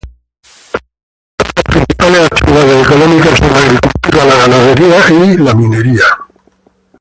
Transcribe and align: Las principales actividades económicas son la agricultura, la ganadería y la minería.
Las 1.37 1.51
principales 1.63 2.21
actividades 2.25 2.81
económicas 2.87 3.37
son 3.37 3.51
la 3.53 3.59
agricultura, 3.59 4.25
la 4.25 4.35
ganadería 4.47 4.99
y 5.25 5.37
la 5.37 5.53
minería. 5.53 6.03